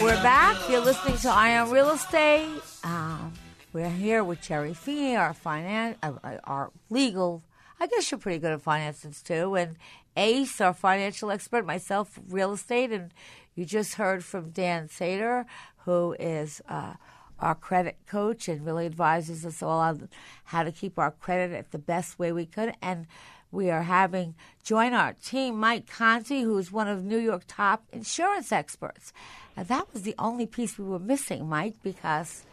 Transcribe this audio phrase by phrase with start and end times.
[0.00, 0.56] We're back.
[0.70, 2.60] You're listening to Eye on Real Estate.
[2.84, 3.32] Um,
[3.72, 6.12] we're here with Jerry Feeney, our finance, uh,
[6.44, 7.42] our legal.
[7.80, 9.76] I guess you're pretty good at finances too, and
[10.16, 13.12] Ace, our financial expert, myself, real estate, and
[13.54, 15.44] you just heard from Dan Sater,
[15.84, 16.94] who is uh,
[17.40, 20.08] our credit coach and really advises us all on
[20.44, 22.74] how to keep our credit at the best way we could.
[22.82, 23.06] And
[23.50, 28.52] we are having join our team Mike Conti, who's one of New York top insurance
[28.52, 29.12] experts.
[29.56, 32.44] And that was the only piece we were missing, Mike, because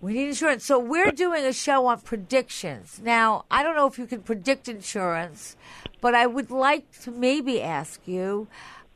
[0.00, 0.64] we need insurance.
[0.64, 3.00] So we're doing a show on predictions.
[3.02, 5.56] Now, I don't know if you can predict insurance,
[6.00, 8.48] but I would like to maybe ask you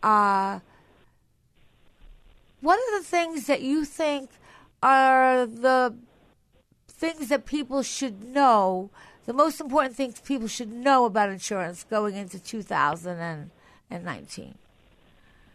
[0.03, 0.61] uh,
[2.61, 4.31] what are the things that you think
[4.83, 5.95] are the
[6.89, 8.91] things that people should know,
[9.27, 14.55] the most important things people should know about insurance going into 2019?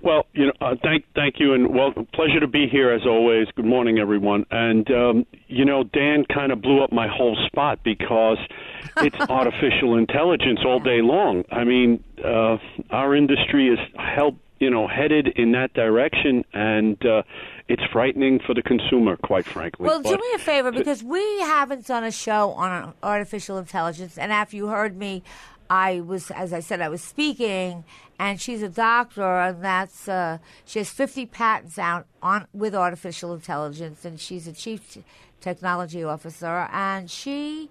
[0.01, 3.47] Well, you know, uh, thank thank you, and well, pleasure to be here as always.
[3.55, 4.45] Good morning, everyone.
[4.51, 8.37] And um, you know, Dan kind of blew up my whole spot because
[8.97, 11.45] it's artificial intelligence all day long.
[11.51, 12.57] I mean, uh,
[12.91, 17.23] our industry is help you know headed in that direction, and uh,
[17.67, 19.87] it's frightening for the consumer, quite frankly.
[19.87, 24.31] Well, do me a favor because we haven't done a show on artificial intelligence, and
[24.31, 25.23] after you heard me,
[25.69, 27.83] I was, as I said, I was speaking,
[28.17, 33.33] and she's a doctor, and that's uh, she has 50 patents out on with artificial
[33.33, 35.03] intelligence, and she's a chief t-
[35.41, 37.69] technology officer, and she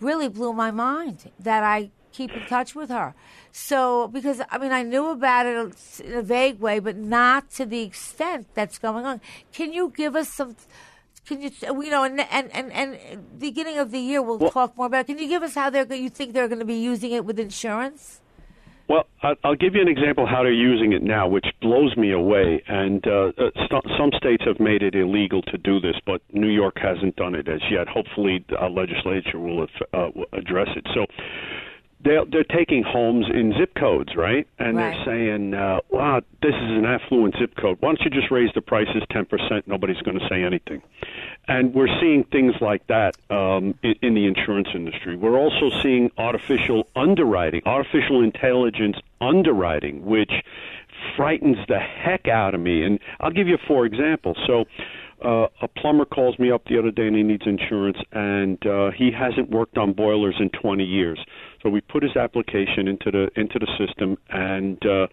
[0.00, 3.14] really blew my mind that I keep in touch with her.
[3.52, 7.66] So, because I mean, I knew about it in a vague way, but not to
[7.66, 9.20] the extent that's going on.
[9.52, 10.56] Can you give us some?
[11.26, 14.86] Can you, you know, and and and, and beginning of the year we'll talk more
[14.86, 15.00] about.
[15.00, 15.06] It.
[15.08, 17.38] Can you give us how they're you think they're going to be using it with
[17.38, 18.20] insurance?
[18.88, 19.04] Well,
[19.44, 22.62] I'll give you an example how they're using it now, which blows me away.
[22.66, 26.48] And uh, uh, st- some states have made it illegal to do this, but New
[26.48, 27.86] York hasn't done it as yet.
[27.86, 30.86] Hopefully, our legislature will uh, will address it.
[30.94, 31.06] So.
[32.04, 34.46] They're, they're taking homes in zip codes, right?
[34.58, 34.94] And Right.
[34.94, 37.78] they're saying, uh, wow, this is an affluent zip code.
[37.80, 39.62] Why don't you just raise the prices 10%?
[39.66, 40.80] Nobody's going to say anything.
[41.48, 45.16] And we're seeing things like that um, in, in the insurance industry.
[45.16, 50.32] We're also seeing artificial underwriting, artificial intelligence underwriting, which
[51.16, 52.84] frightens the heck out of me.
[52.84, 54.36] And I'll give you four examples.
[54.46, 54.66] So,
[55.24, 58.92] uh, a plumber calls me up the other day and he needs insurance, and uh,
[58.92, 61.18] he hasn't worked on boilers in 20 years.
[61.62, 65.06] So we put his application into the into the system, and uh,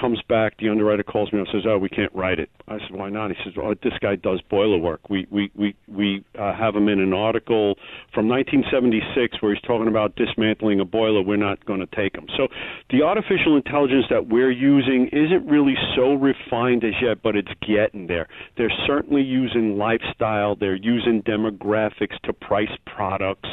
[0.00, 0.56] comes back.
[0.58, 3.30] The underwriter calls me and says, "Oh, we can't write it." I said, "Why not?"
[3.30, 5.08] He says, "Oh, this guy does boiler work.
[5.08, 7.76] We we we we uh, have him in an article
[8.12, 11.22] from 1976 where he's talking about dismantling a boiler.
[11.22, 12.48] We're not going to take him." So
[12.90, 18.06] the artificial intelligence that we're using isn't really so refined as yet, but it's getting
[18.06, 18.28] there.
[18.56, 20.56] They're certainly using lifestyle.
[20.56, 23.48] They're using demographics to price products.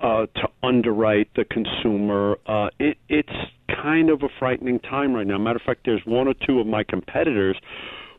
[0.00, 3.32] Uh, to underwrite the consumer, uh, it, it's
[3.88, 5.38] kind of a frightening time right now.
[5.38, 7.56] Matter of fact, there's one or two of my competitors.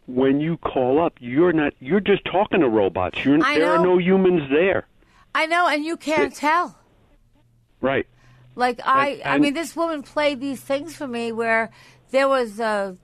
[0.08, 1.74] When you call up, you're not.
[1.80, 3.24] You're just talking to robots.
[3.24, 4.88] You're, there are no humans there.
[5.36, 6.76] I know, and you can't tell.
[7.82, 8.08] Right.
[8.56, 11.70] Like I, And- I mean, this woman played these things for me where
[12.10, 12.98] there was a,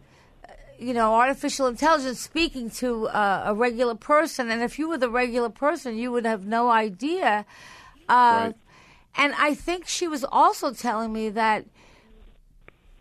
[0.80, 5.10] you know, artificial intelligence speaking to uh, a regular person, and if you were the
[5.10, 7.46] regular person, you would have no idea.
[8.10, 8.54] Uh, Right.
[9.18, 11.64] And I think she was also telling me that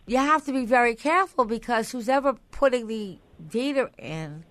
[0.07, 3.17] you have to be very careful because who's ever putting the
[3.49, 4.43] data in,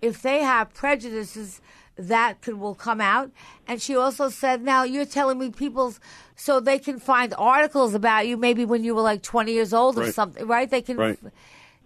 [0.00, 1.60] if they have prejudices,
[1.96, 3.30] that could will come out.
[3.66, 5.94] And she also said, now you're telling me people
[6.36, 9.98] so they can find articles about you maybe when you were like 20 years old
[9.98, 10.68] or something, right?
[10.68, 10.96] They can.
[10.96, 11.18] Right.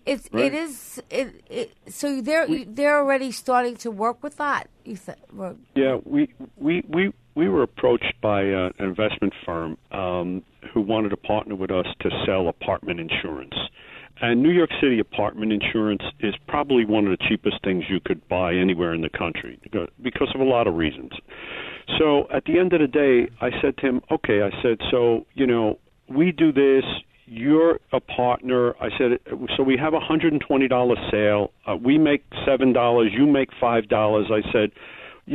[0.07, 0.47] It's Right.
[0.47, 4.69] it is it, it so they're they're already starting to work with that.
[4.87, 5.19] You think?
[5.75, 10.43] Yeah, we we we we were approached by uh, an investment firm um,
[10.73, 13.55] who wanted to partner with us to sell apartment insurance.
[14.21, 18.27] And New York City apartment insurance is probably one of the cheapest things you could
[18.29, 19.61] buy anywhere in the country
[20.03, 21.13] because of a lot of reasons.
[21.99, 25.27] So at the end of the day, I said to him, "Okay," I said, "So
[25.35, 25.79] you know,
[26.09, 26.85] we do this.
[27.27, 29.21] You're a partner." I said,
[29.57, 31.53] "So we have a hundred and twenty dollar sale.
[31.67, 33.13] Uh, we make seven dollars.
[33.13, 34.73] You make five dollars." I said,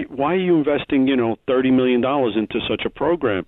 [0.09, 3.45] "Why are you investing, you know, thirty million dollars into such a program?"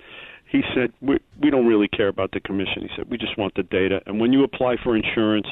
[0.55, 3.55] He said, we, "We don't really care about the commission." He said, "We just want
[3.55, 4.01] the data.
[4.05, 5.47] And when you apply for insurance."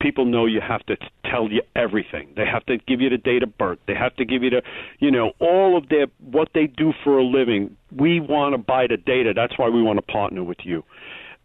[0.00, 2.28] people know you have to tell you everything.
[2.36, 3.78] They have to give you the date of birth.
[3.86, 4.62] They have to give you the,
[4.98, 7.76] you know, all of their what they do for a living.
[7.96, 9.32] We want to buy the data.
[9.34, 10.84] That's why we want to partner with you.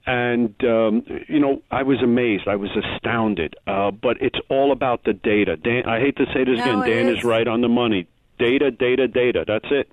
[0.06, 2.48] And um, you know, I was amazed.
[2.48, 3.56] I was astounded.
[3.66, 5.56] Uh, but it's all about the data.
[5.56, 7.06] Dan, I hate to say this No, again.
[7.06, 7.20] Dan is.
[7.20, 8.08] is right on the money.
[8.40, 9.46] Data, data, data.
[9.48, 9.90] That's it.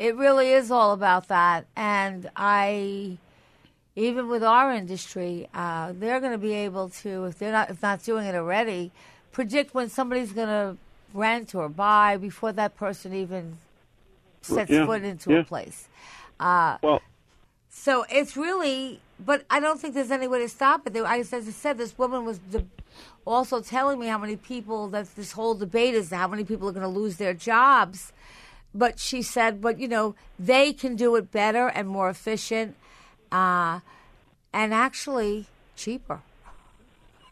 [0.00, 1.66] It really is all about that.
[1.76, 3.18] And I,
[3.94, 7.82] even with our industry, uh, they're going to be able to, if they're not, if
[7.82, 8.92] not doing it already,
[9.30, 10.78] predict when somebody's going to
[11.12, 13.58] rent or buy before that person even
[14.40, 15.40] sets Yeah, foot into yeah.
[15.40, 15.86] a place.
[16.40, 17.02] Uh, Well,
[17.68, 20.96] So it's really, but I don't think there's any way to stop it.
[20.96, 22.64] I, as I said, this woman was the,
[23.26, 26.72] also telling me how many people that this whole debate is how many people are
[26.72, 28.14] going to lose their jobs.
[28.74, 32.76] But she said, but you know, they can do it better and more efficient,
[33.32, 33.80] uh,
[34.52, 35.46] and actually
[35.76, 36.20] cheaper.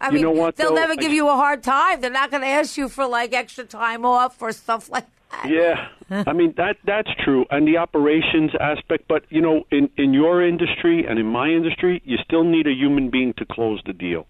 [0.01, 0.75] I You mean, know what, they'll though?
[0.75, 2.01] never I- give you a hard time.
[2.01, 5.49] They're not going to ask you for like extra time off or stuff like that.
[5.49, 5.89] Yeah,
[6.27, 9.05] I mean that that's true, and the operations aspect.
[9.09, 12.73] But you know, in in your industry and in my industry, you still need a
[12.73, 14.27] human being to close the deal.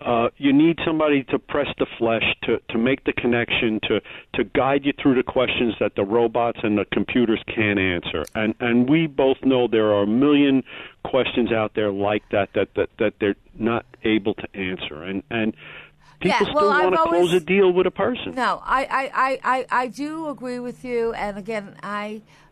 [0.00, 4.00] Uh, you need somebody to press the flesh, to to make the connection, to
[4.34, 8.24] to guide you through the questions that the robots and the computers can't answer.
[8.34, 10.62] And and we both know there are a million
[11.04, 15.02] questions out there like that that that that they're not able to answer.
[15.02, 15.54] And and
[16.20, 18.34] people Yeah, well, still want to close a deal with a person.
[18.34, 21.12] No, I, I, I, I, I do agree with you.
[21.14, 21.74] And again,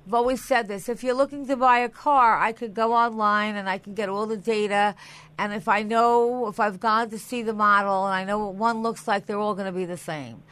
[0.06, 0.88] I've always said this.
[0.88, 4.08] If you're looking to buy a car, I could go online and I can get
[4.08, 4.94] all the data.
[5.36, 8.54] And if I know, if I've gone to see the model and I know what
[8.54, 10.42] one looks like, they're all going to be the same.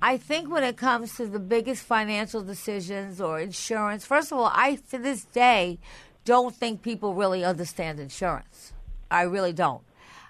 [0.00, 4.50] I think when it comes to the biggest financial decisions or insurance, first of all,
[4.54, 5.78] I, to this day,
[6.24, 8.72] don't think people really understand insurance.
[9.10, 9.82] I really don't.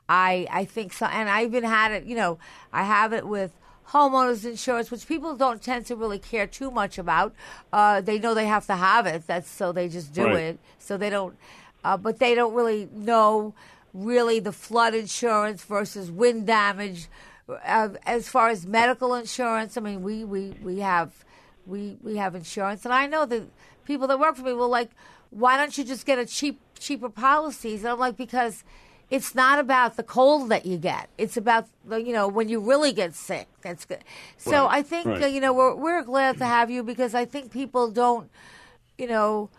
[0.08, 2.04] I I think so, and I even had it.
[2.04, 2.38] You know,
[2.72, 3.52] I have it with
[3.90, 7.34] homeowners insurance, which people don't tend to really care too much about.
[7.72, 9.26] Uh, they know they have to have it.
[9.26, 10.42] That's so they just do Right.
[10.42, 10.58] it.
[10.78, 11.36] So they don't,
[11.84, 13.54] uh, but they don't really know
[13.92, 17.08] really the flood insurance versus wind damage.
[17.48, 21.24] Uh, as far as medical insurance, I mean, we we we have
[21.66, 23.42] we we have insurance, and I know that
[23.84, 24.90] people that work for me will like,
[25.30, 27.80] why don't you just get a cheap cheaper policies?
[27.84, 28.64] And I'm like, because
[29.10, 31.08] it's not about the cold that you get.
[31.18, 33.46] It's about the, you know when you really get sick.
[33.62, 34.02] That's good.
[34.38, 35.22] So Right, I think right.
[35.24, 38.30] uh, you know we're we're glad to have you because I think people don't
[38.98, 39.50] you know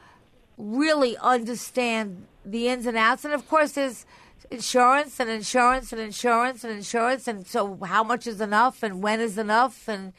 [0.58, 3.26] really understand the ins and outs.
[3.26, 4.06] And of course, there's
[4.52, 7.28] insurance and insurance and insurance and insurance.
[7.28, 9.88] And so, how much is enough and when is enough?
[9.88, 10.14] And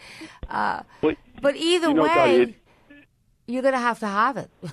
[0.51, 2.55] uh, But, but either you know, way, it-
[3.47, 4.51] you're going to have to have it.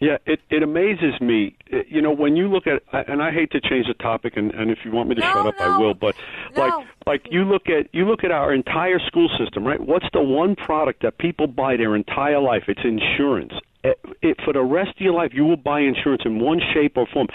[0.00, 1.56] Yeah, it it amazes me.
[1.72, 4.52] Uh, You know, when you look at, and I hate to change the topic, and,
[4.52, 5.94] and if you want me to No, shut up, I will.
[5.94, 6.14] But
[6.56, 6.62] No.
[6.62, 9.80] like like you look at you look at our entire school system, right?
[9.80, 12.64] What's the one product that people buy their entire life?
[12.68, 13.54] It's insurance.
[13.84, 16.96] It, it, for the rest of your life, you will buy insurance in one shape
[16.96, 17.28] or form.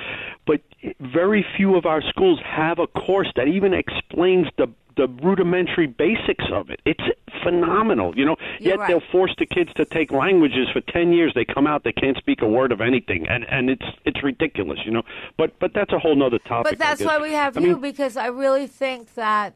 [0.46, 0.62] But
[1.00, 4.68] very few of our schools have a course that even explains the
[4.98, 6.82] the rudimentary basics of it.
[6.86, 7.04] It's
[7.44, 8.36] phenomenal, you know.
[8.60, 8.88] You're Yet right.
[8.90, 12.18] they'll force the kids to take languages for 10 years they come out they can't
[12.18, 15.04] speak a word of anything and and it's it's ridiculous you know
[15.38, 17.82] but but that's a whole nother topic But that's why we have I you mean,
[17.82, 19.56] because I really think that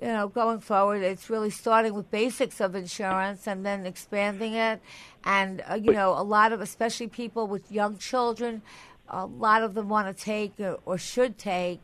[0.00, 4.80] you know going forward it's really starting with basics of insurance and then expanding it.
[5.24, 8.62] And uh, you know a lot of especially people with young children
[9.08, 11.80] a lot of them want to take or, or should take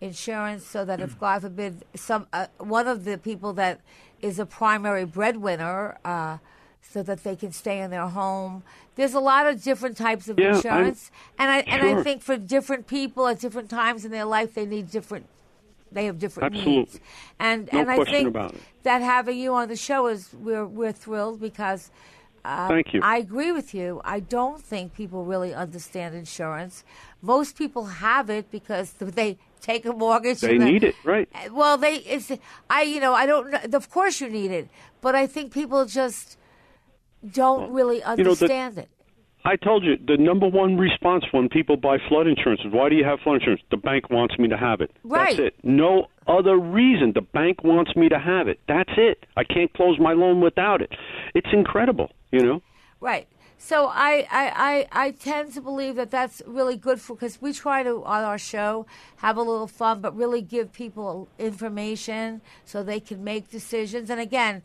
[0.00, 3.80] insurance so that if God forbid some uh, one of the people that
[4.20, 6.38] is a primary breadwinner uh,
[6.82, 8.62] so that they can stay in their home.
[8.94, 12.22] There's a lot of different types of Yeah, I'm- insurance, and I and I think
[12.22, 15.26] for different people at different times in their life, they need different
[15.96, 16.76] They have different Absolutely.
[16.76, 17.00] needs,
[17.38, 18.60] and No and I think about it.
[18.82, 21.82] that having you on the show is we're we're thrilled because.
[22.44, 23.00] Uh, Thank you.
[23.02, 24.00] I agree with you.
[24.04, 26.84] I don't think people really understand insurance.
[27.20, 28.88] Most people have it because
[29.20, 30.40] they take a mortgage.
[30.42, 31.28] They need it, right?
[31.60, 32.30] well, they it's
[32.70, 33.60] I you know I don't know.
[33.82, 34.66] Of course you need it,
[35.00, 36.38] but I think people just
[37.42, 38.90] don't really you know, the- understand it.
[39.46, 42.96] I told you the number one response when people buy flood insurance is why do
[42.96, 43.62] you have flood insurance?
[43.70, 44.90] The bank wants me to have it.
[45.04, 45.36] Right.
[45.36, 45.54] That's it.
[45.62, 47.12] No other reason.
[47.14, 48.58] The bank wants me to have it.
[48.66, 49.24] That's it.
[49.36, 50.90] I can't close my loan without it.
[51.36, 52.60] It's incredible, you know.
[52.98, 53.28] Right.
[53.56, 57.52] So I, I, I, I tend to believe that that's really good for because we
[57.52, 58.84] try to on our show
[59.18, 64.10] have a little fun, but really give people information so they can make decisions.
[64.10, 64.62] And again,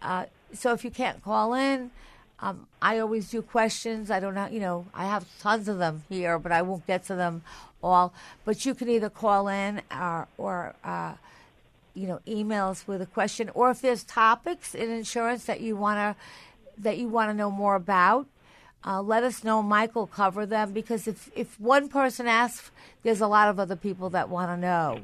[0.00, 1.90] uh, so if you can't call in,
[2.38, 4.10] um, I always do questions.
[4.10, 7.04] I don't know, you know, I have tons of them here, but I won't get
[7.06, 7.42] to them
[7.82, 8.12] all.
[8.44, 11.14] But you can either call in or, or uh,
[11.94, 15.98] you know, emails with a question, or if there's topics in insurance that you want
[15.98, 16.22] to
[16.82, 18.26] that you want to know more about,
[18.84, 19.62] uh, let us know.
[19.62, 22.70] Michael cover them because if if one person asks,
[23.02, 25.00] there's a lot of other people that want to know.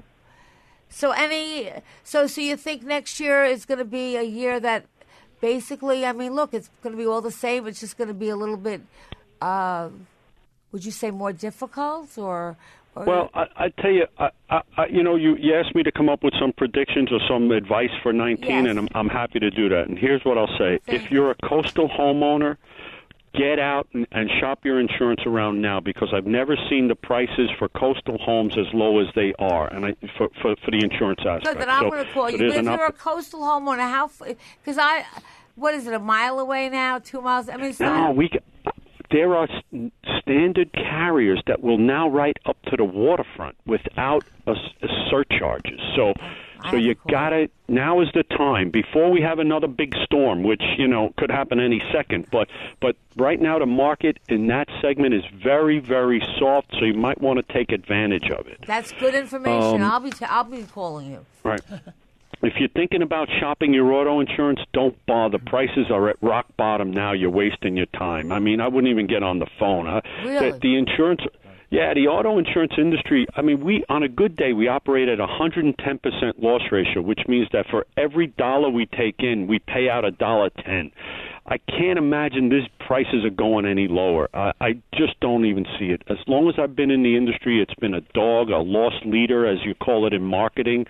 [0.88, 1.70] So any
[2.04, 4.86] so so you think next year is going to be a year that
[5.40, 7.66] basically, I mean, look, it's going to be all the same.
[7.66, 8.80] It's just going to be a little bit.
[9.40, 9.90] Uh,
[10.72, 12.56] would you say more difficult or?
[12.96, 16.08] Well, I, I tell you, I, I, you know, you, you asked me to come
[16.08, 18.66] up with some predictions or some advice for 19, Yes.
[18.68, 19.88] and I'm, I'm happy to do that.
[19.88, 22.56] And here's what I'll say: Thank if you're a coastal homeowner,
[23.34, 27.50] get out and, and shop your insurance around now because I've never seen the prices
[27.58, 31.20] for coastal homes as low as they are, and I, for, for for the insurance
[31.20, 31.44] aspect.
[31.44, 32.38] Good, then I'm So- going to call you.
[32.38, 34.10] But if you're a coastal homeowner, how?
[34.64, 35.04] Because I,
[35.54, 35.94] what is it?
[35.94, 36.98] A mile away now?
[36.98, 37.48] Two miles?
[37.48, 38.28] I mean, it's No, not- we.
[38.28, 38.38] c-
[39.10, 39.48] There are
[40.20, 45.80] standard carriers that will now write up to the waterfront without a, a surcharges.
[45.96, 46.12] So,
[46.70, 47.48] so you gotta.
[47.68, 51.60] Now is the time before we have another big storm, which you know could happen
[51.60, 52.26] any second.
[52.30, 52.48] But
[52.80, 57.20] but right now the market in that segment is very very soft, so you might
[57.20, 58.58] want to take advantage of it.
[58.66, 59.82] That's good information.
[59.82, 61.24] Um, I'll be t- I'll be calling you.
[61.44, 61.62] Right.
[62.42, 65.38] If you're thinking about shopping your auto insurance, don't bother.
[65.38, 67.12] Prices are at rock bottom now.
[67.12, 68.30] You're wasting your time.
[68.30, 69.86] I mean, I wouldn't even get on the phone.
[69.88, 70.52] Uh, Really?
[70.52, 71.20] The, the insurance,
[71.70, 73.26] yeah, the auto insurance industry.
[73.36, 77.20] I mean, we on a good day we operate at 110 percent loss ratio, which
[77.26, 80.92] means that for every dollar we take in, we pay out a dollar ten.
[81.50, 84.28] I can't imagine these prices are going any lower.
[84.34, 86.02] I, I just don't even see it.
[86.08, 89.46] As long as I've been in the industry, it's been a dog, a loss leader,
[89.46, 90.86] as you call it in marketing.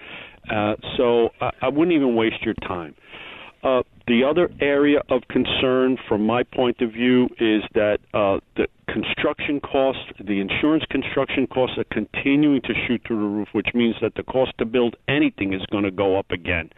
[0.51, 2.95] Uh, so I, I wouldn't even waste your time.
[3.63, 8.39] Uh, the the other area of concern, from my point of view, is that uh,
[8.57, 13.69] the construction costs, the insurance construction costs, are continuing to shoot through the roof, which
[13.75, 16.71] means that the cost to build anything is going to go up again.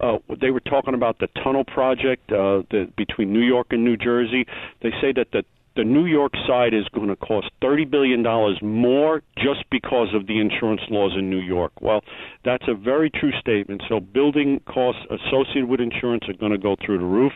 [0.00, 3.96] Uh, they were talking about the tunnel project uh, the, between New York and New
[3.96, 4.46] Jersey.
[4.82, 5.44] They say that the
[5.76, 8.22] the New York side is going to cost $30 billion
[8.62, 11.72] more just because of the insurance laws in New York.
[11.80, 12.02] Well,
[12.44, 13.82] that's a very true statement.
[13.88, 17.32] So, building costs associated with insurance are going to go through the roof.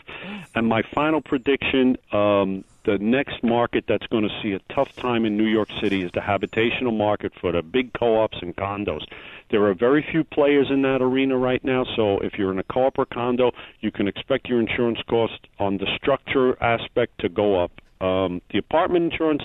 [0.54, 5.24] And my final prediction um, the next market that's going to see a tough time
[5.24, 9.04] in New York City is the habitational market for the big co ops and condos.
[9.50, 12.64] There are very few players in that arena right now, so if you're in a
[12.64, 17.28] co op or condo, you can expect your insurance cost on the structure aspect to
[17.28, 17.72] go up.
[18.00, 19.42] Um, the apartment insurance,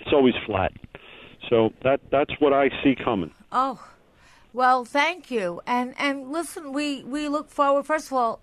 [0.00, 0.72] it's always flat.
[1.48, 3.30] So that that's what I see coming.
[3.52, 3.82] Oh,
[4.52, 5.60] well, thank you.
[5.66, 7.86] And and listen, we we look forward.
[7.86, 8.40] First of all,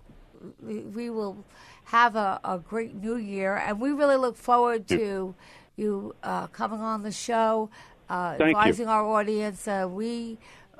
[0.62, 1.44] we, we will
[1.84, 5.34] have a, a, great new year, and we really look forward to
[5.76, 7.68] you uh, coming on the show,
[8.08, 8.92] uh, advising you.
[8.92, 9.68] our audience.
[9.68, 10.38] Uh, we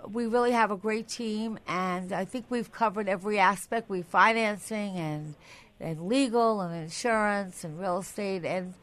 [0.08, 3.88] we really have a great team, and I think we've covered every aspect.
[3.88, 5.34] We financing and
[5.80, 8.44] and legal and insurance and real estate.
[8.44, 8.74] And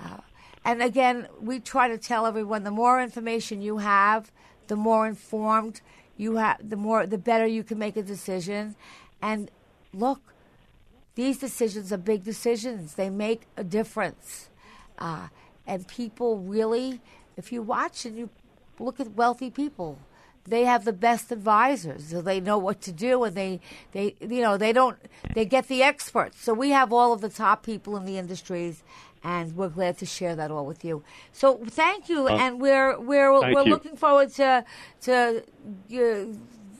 [0.00, 0.18] uh,
[0.64, 4.30] and again we try to tell everyone the more information you have
[4.68, 5.80] the more informed
[6.16, 8.76] you have the more the better you can make a decision.
[9.20, 9.50] And
[9.92, 10.20] look
[11.14, 12.94] these decisions are big decisions.
[12.94, 14.48] They make a difference.
[14.98, 15.28] Uh,
[15.66, 17.00] and people really
[17.36, 18.30] if you watch and you
[18.78, 19.98] look at wealthy people
[20.44, 23.60] they have the best advisors so they know what to do and they
[23.92, 24.98] they you know they don't
[25.34, 28.82] they get the experts so we have all of the top people in the industries
[29.24, 32.98] and we're glad to share that all with you so thank you uh, and we're
[32.98, 33.70] we're we're you.
[33.70, 34.64] looking forward to
[35.00, 35.42] to
[35.94, 36.24] uh,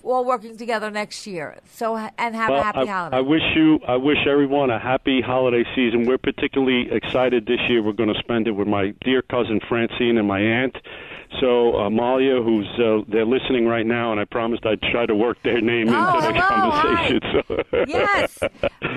[0.03, 1.59] all working together next year.
[1.73, 3.17] So and have well, a happy I, holiday.
[3.17, 6.07] I wish you, I wish everyone a happy holiday season.
[6.07, 7.83] We're particularly excited this year.
[7.83, 10.77] We're going to spend it with my dear cousin Francine and my aunt.
[11.41, 15.43] So Amalia, who's uh, they're listening right now, and I promised I'd try to work
[15.43, 17.21] their name oh, into the hello, conversation.
[17.33, 17.85] So.
[17.89, 18.39] yes,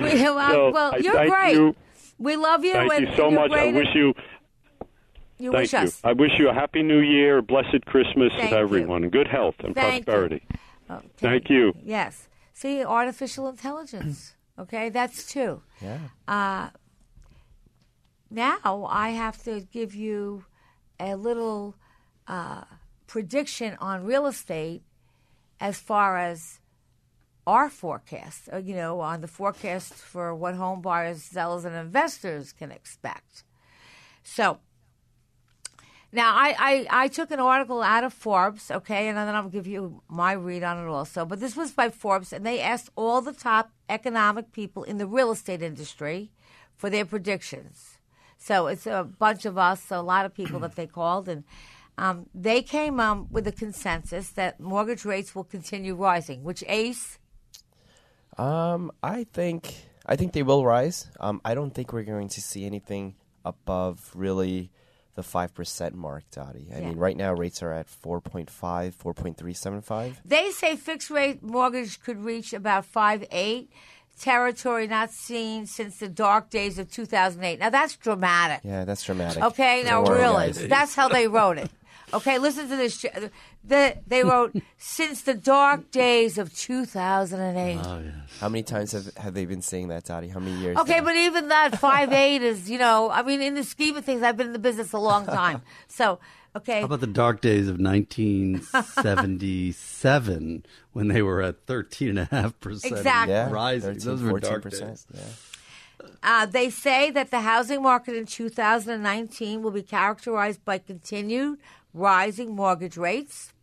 [0.02, 1.54] we, uh, so well, you're I great.
[1.54, 1.76] You.
[2.18, 2.74] We love you.
[2.74, 3.52] Thank and, you so much.
[3.52, 4.14] I wish you.
[5.38, 5.80] You Thank wish you.
[5.80, 6.02] us.
[6.04, 9.28] I wish you a happy New Year, a blessed Christmas Thank to everyone, and good
[9.28, 10.44] health and Thank prosperity.
[10.50, 10.96] You.
[10.96, 11.08] Okay.
[11.18, 11.74] Thank you.
[11.84, 12.30] Yes.
[12.54, 14.34] See, artificial intelligence.
[14.58, 15.62] Okay, that's two.
[15.82, 15.98] Yeah.
[16.30, 16.70] Uh,
[18.30, 20.46] now I have to give you
[20.98, 21.76] a little
[22.28, 22.64] uh,
[23.08, 24.84] prediction on real estate
[25.60, 26.60] as far as
[27.48, 32.52] our forecast, uh, you know, on the forecast for what home buyers, sellers, and investors
[32.52, 33.44] can expect.
[34.24, 34.60] So,
[36.12, 39.68] now I, I, I took an article out of Forbes, okay, and then I'll give
[39.68, 41.26] you my read on it also.
[41.26, 45.08] But this was by Forbes, and they asked all the top economic people in the
[45.08, 46.32] real estate industry
[46.76, 47.98] for their predictions.
[48.38, 51.44] So it's a bunch of us, a lot of people that they called, and
[51.98, 56.44] um, they came um, with a consensus that mortgage rates will continue rising.
[56.44, 57.18] Which Ace?
[58.38, 59.74] Um, I think
[60.06, 61.08] I think they will rise.
[61.20, 64.72] Um, I don't think we're going to see anything above really
[65.16, 66.68] the five percent mark, Dottie.
[66.76, 66.90] I Yeah.
[66.90, 68.50] mean, right now rates are at 4.5,
[68.94, 70.16] 4.375.
[70.26, 73.70] They say fixed rate mortgage could reach about five eight,
[74.20, 77.60] territory not seen since the dark days of 2008.
[77.60, 78.60] Now that's dramatic.
[78.66, 79.42] Yeah, that's dramatic.
[79.44, 81.72] Okay, now Don't really, that's how they wrote it.
[82.16, 83.04] Okay, listen to this.
[83.64, 87.78] The, they wrote since the dark days of 2008.
[88.40, 90.30] How many times have, have they been saying that, Dottie?
[90.30, 90.78] How many years?
[90.78, 91.04] Okay, now?
[91.06, 94.24] but even that five eight is, you know, I mean, in the scheme of things,
[94.24, 95.62] I've been in the business a long time.
[95.88, 96.20] So,
[96.56, 103.34] okay, How about the dark days of 1977 when they were at 13.5% Exactly.
[103.34, 103.96] yeah, rising?
[104.00, 104.42] 13, Those were 14%.
[104.42, 105.06] dark days.
[105.14, 105.22] Yeah.
[106.24, 111.60] uh, they say that the housing market in 2019 will be characterized by continued
[111.96, 113.54] rising mortgage rates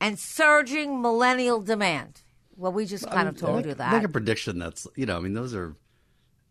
[0.00, 2.22] and surging millennial demand.
[2.56, 3.92] Well, we just kind of told you that.
[3.92, 5.74] Make a prediction that's, you know, I mean, those are,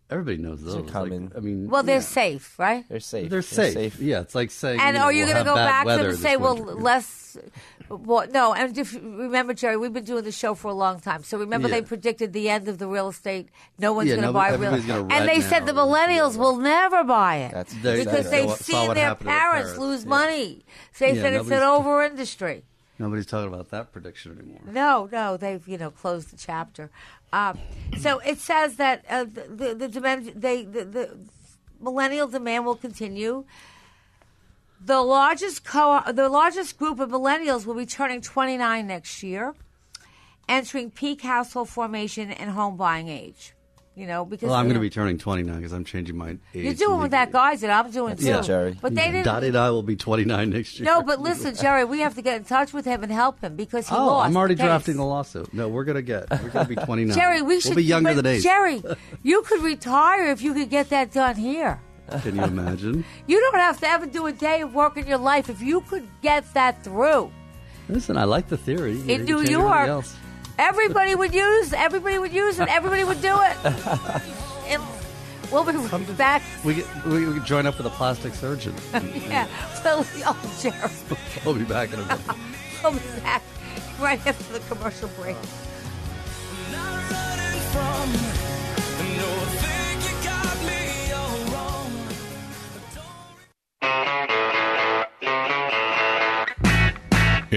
[0.09, 0.75] everybody knows those.
[0.75, 1.31] Like, common.
[1.35, 2.01] I mean, well, they're yeah.
[2.01, 2.85] safe, right?
[2.89, 3.29] They're safe.
[3.29, 3.99] They're safe.
[3.99, 4.79] Yeah, it's like saying.
[4.79, 6.55] And you know, are you we'll going to go back to them and say, well,
[6.55, 6.73] winter.
[6.75, 7.37] less?
[7.89, 11.23] Well, no, and if, remember, Jerry, we've been doing the show for a long time.
[11.23, 11.75] So remember, Yeah.
[11.75, 13.49] they predicted the end of the real estate.
[13.79, 16.37] No one's Yeah, going to nobody- buy real estate, And rent they said the millennials
[16.37, 19.69] will never buy it That's because they- they've saw seen their happened to their parents
[19.71, 19.79] parents.
[19.79, 20.09] lose Yeah.
[20.09, 20.65] money.
[20.93, 22.63] So they Yeah, said it's an over industry.
[22.99, 24.59] Nobody's talking about that prediction anymore.
[24.65, 26.91] No, no, they've you know closed the chapter.
[27.31, 27.53] Uh,
[27.97, 31.17] so it says that uh, the, the the demand they the, the
[31.79, 33.45] millennial demand will continue.
[34.83, 39.55] The largest co- the largest group of millennials will be turning 29 next year,
[40.49, 43.53] entering peak household formation and home buying age.
[43.99, 46.39] You know, because Well, I'm going to be turning 29 because I'm changing my age.
[46.53, 47.69] You're doing with that guy's did.
[47.69, 48.27] I'm doing too.
[48.27, 48.77] Yeah, Jerry.
[48.81, 49.25] But they didn't.
[49.25, 50.85] Dottie and I will be 29 next year.
[50.85, 53.57] No, but listen, Jerry, we have to get in touch with him and help him
[53.57, 54.29] because he Oh, lost.
[54.29, 54.67] I'm already the case.
[54.69, 55.53] drafting the lawsuit.
[55.53, 56.29] No, we're going to get.
[56.31, 57.13] We're going to be 29.
[57.13, 58.43] Jerry, we should We'll be younger but than age.
[58.43, 58.81] Jerry,
[59.23, 61.81] you could retire if you could get that done here.
[62.21, 63.03] Can you imagine?
[63.27, 65.81] You don't have to ever do a day of work in your life if you
[65.81, 67.31] could get that through.
[67.89, 68.93] Listen, I like the theory.
[68.93, 70.15] You In can New York, else.
[70.59, 71.73] Everybody would use.
[71.73, 72.67] Everybody would use it.
[72.67, 73.57] Everybody would do it.
[74.69, 74.83] And
[75.51, 76.43] we'll be back.
[76.63, 78.75] We get, we, we join up with a plastic surgeon.
[78.93, 79.47] Yeah.
[79.83, 80.75] Well, oh, Jerry,
[81.45, 82.21] we'll be back in a minute.
[82.83, 83.41] we'll be back
[83.99, 85.35] right after the commercial break.
[87.73, 88.58] Uh.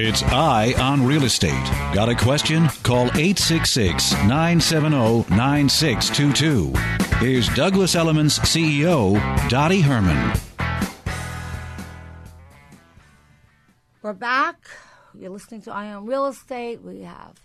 [0.05, 1.65] It's Eye on Real Estate.
[1.95, 2.67] Got a question?
[2.83, 6.73] Call 866 970 9622.
[7.19, 9.15] Here's Douglas Elliman's CEO,
[9.49, 10.41] Dottie Herman.
[14.03, 14.67] We're back.
[15.17, 16.83] You're listening to Eye on Real Estate.
[16.83, 17.38] We have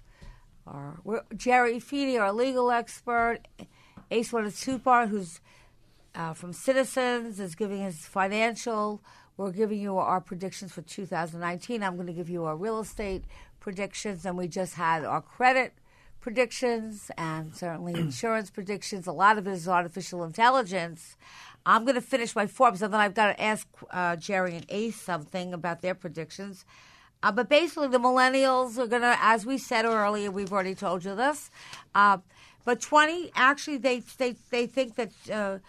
[0.65, 3.41] our Jerry Feedy, our legal expert,
[4.09, 5.41] Ace Water Tupar, who's
[6.15, 9.03] uh, from Citizens, is giving his financial.
[9.37, 11.83] We're giving you our predictions for 2019.
[11.83, 13.23] I'm going to give you our real estate
[13.59, 15.73] predictions, and we just had our credit
[16.21, 19.05] predictions and certainly insurance predictions.
[19.05, 21.17] A lot of it is artificial intelligence.
[21.67, 24.65] I'm going to finish my Forbes, and then I've got to ask uh, Jerry and
[24.69, 26.65] Ace something about their predictions.
[27.21, 31.05] Uh, but basically, the millennials are going to, as we said earlier, we've already told
[31.05, 31.51] you this.
[31.93, 32.17] Uh,
[32.65, 35.59] but 20, actually, they they, they think that uh,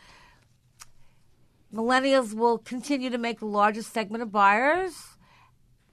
[1.72, 5.16] millennials will continue to make the largest segment of buyers,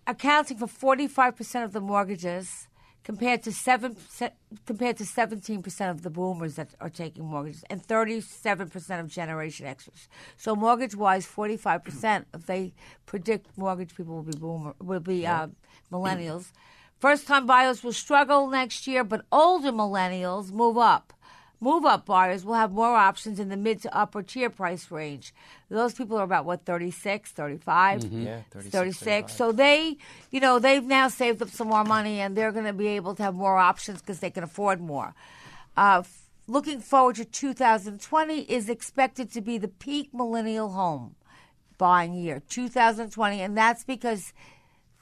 [0.07, 2.67] accounting for 45% of the mortgages
[3.03, 3.95] compared to seven
[4.65, 10.07] compared to 17% of the boomers that are taking mortgages and 37% of generation Xers.
[10.37, 12.73] So mortgage wise 45% if they
[13.05, 15.47] predict mortgage people will be boomer will be uh,
[15.91, 16.51] millennials.
[16.99, 21.13] First time buyers will struggle next year, but older millennials move up.
[21.59, 25.33] Move up buyers will have more options in the mid to upper tier price range.
[25.69, 29.03] Those people are about what 36, 35, Yeah, 36, 36.
[29.03, 29.31] 35.
[29.31, 29.97] So they,
[30.31, 33.15] you know, they've now saved up some more money and they're going to be able
[33.15, 35.15] to have more options because they can afford more.
[35.77, 36.03] Uh,
[36.47, 41.15] looking forward to 2020 is expected to be the peak millennial home
[41.77, 44.33] buying year, 2020, and that's because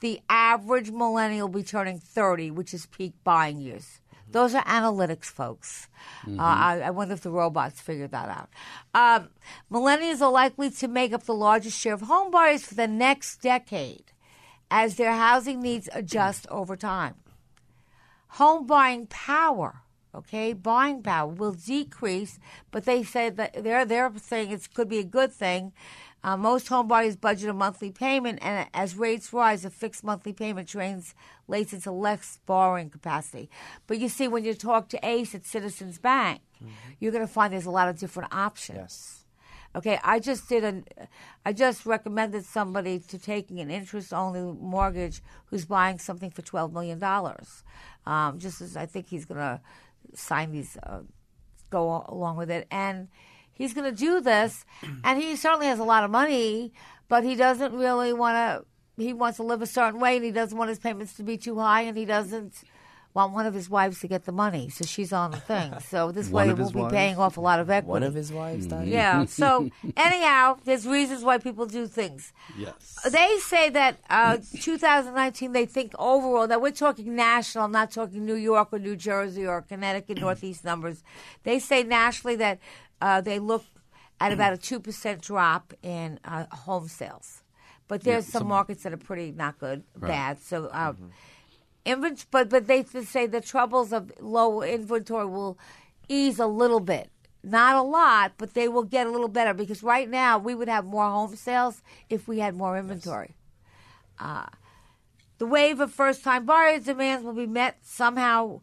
[0.00, 4.00] the average millennial will be turning 30, which is peak buying years.
[4.34, 5.86] Those are analytics, folks.
[6.26, 8.48] Uh, I, I wonder if the robots figured that out.
[8.92, 9.28] Um,
[9.70, 13.42] millennials are likely to make up the largest share of home buyers for the next
[13.42, 14.10] decade
[14.72, 17.14] as their housing needs adjust over time.
[18.40, 22.40] Home buying power, okay, buying power will decrease,
[22.72, 25.72] but they say that they're they're saying it could be a good thing.
[26.24, 30.32] Uh, most home buyers budget a monthly payment, and as rates rise, a fixed monthly
[30.32, 33.50] payment translates into less borrowing capacity.
[33.86, 36.40] But you see, when you talk to Ace at Citizens Bank,
[36.98, 38.78] you're going to find there's a lot of different options.
[38.78, 39.20] Yes.
[39.76, 40.86] Okay, I just did an,
[41.44, 46.98] I just recommended somebody to taking an interest-only mortgage who's buying something for twelve million
[46.98, 47.64] dollars.
[48.06, 49.60] Um, just as I think he's going to
[50.14, 51.00] sign these, uh,
[51.70, 53.08] go along with it, and
[53.54, 54.64] he's going to do this,
[55.02, 56.72] and he certainly has a lot of money,
[57.08, 58.64] but he doesn't really want to.
[59.02, 61.36] He wants to live a certain way, and he doesn't want his payments to be
[61.36, 62.54] too high, and he doesn't
[63.12, 65.72] want one of his wives to get the money, so she's on the thing.
[65.88, 66.94] So this way, of he his won't be wives?
[66.94, 67.90] paying off a lot of equity.
[67.90, 68.88] One of his wives died.
[68.88, 69.24] Yeah.
[69.28, 72.32] So anyhow, there's reasons why people do things.
[72.58, 72.98] Yes.
[73.08, 78.24] They say that uh, 2019, they think overall that we're talking national, I'm not talking
[78.26, 81.04] New York or New Jersey or Connecticut, Northeast numbers.
[81.44, 82.58] They say nationally that
[83.00, 83.64] uh, they look
[84.20, 87.42] at about a 2% drop in uh, home sales.
[87.88, 90.38] But there's some markets that are pretty not good, bad.
[90.40, 90.94] So, uh,
[91.84, 95.58] invent- but but they say the troubles of low inventory will
[96.08, 97.10] ease a little bit,
[97.42, 100.68] not a lot, but they will get a little better because right now we would
[100.68, 103.34] have more home sales if we had more inventory.
[104.18, 104.46] Uh,
[105.38, 108.60] the wave of first-time buyers demands will be met somehow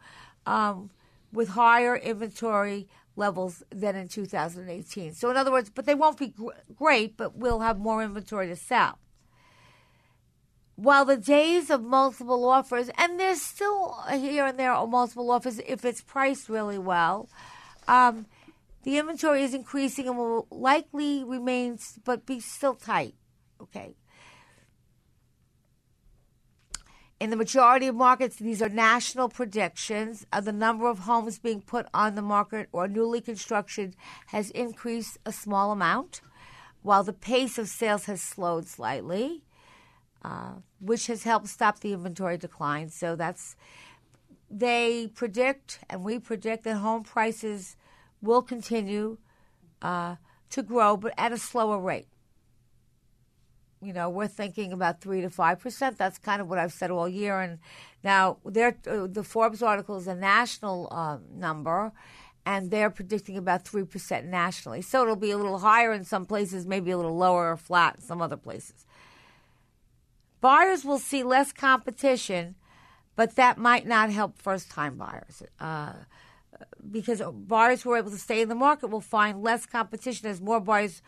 [0.47, 0.89] um,
[1.31, 5.13] with higher inventory levels than in 2018.
[5.13, 8.47] So, in other words, but they won't be gr- great, but we'll have more inventory
[8.47, 8.99] to sell
[10.81, 15.85] while the days of multiple offers, and there's still here and there multiple offers if
[15.85, 17.29] it's priced really well,
[17.87, 18.25] um,
[18.83, 23.13] the inventory is increasing and will likely remain, but be still tight.
[23.61, 23.95] Okay.
[27.21, 30.25] In the majority of markets, these are national predictions.
[30.33, 33.95] of the number of homes being put on the market or newly constructed
[34.29, 36.21] has increased a small amount,
[36.81, 39.43] while the pace of sales has slowed slightly,
[40.25, 42.89] uh, which has helped stop the inventory decline.
[42.89, 43.55] So that's
[44.49, 47.75] they predict, and we predict that home prices
[48.19, 49.19] will continue
[49.83, 50.15] uh,
[50.49, 52.07] to grow, but at a slower rate.
[53.83, 55.97] You know, we're thinking about three to five percent.
[55.97, 57.39] That's kind of what I've said all year.
[57.41, 57.57] And
[58.03, 61.91] now, uh, the Forbes article is a national uh, number,
[62.45, 64.83] and they're predicting about three percent nationally.
[64.83, 67.95] So it'll be a little higher in some places, maybe a little lower or flat
[67.95, 68.85] in some other places.
[70.41, 72.55] Buyers will see less competition,
[73.15, 75.43] but that might not help first-time buyers.
[75.59, 75.93] Uh,
[76.91, 80.39] because buyers who are able to stay in the market will find less competition as
[80.39, 81.01] more buyers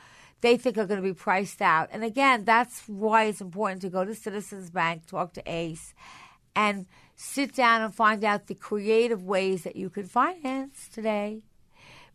[0.44, 1.88] they think are going to be priced out.
[1.92, 5.94] And again, that's why it's important to go to Citizens Bank, talk to ACE,
[6.54, 11.44] and sit down and find out the creative ways that you can finance today.